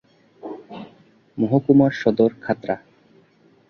মহকুমার 1.37 1.91
সদর 2.01 2.31
খাতড়া। 2.43 2.75